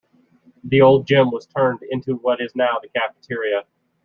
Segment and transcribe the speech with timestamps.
[0.63, 3.65] The old gym was turned into what is now the cafeteria.